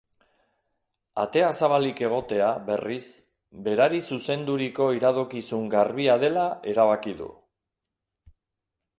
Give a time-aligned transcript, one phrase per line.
[1.23, 3.03] Atea zabalik egotea, berriz,
[3.67, 7.29] berari zuzenduriko iradokizun garbia dela erabaki du.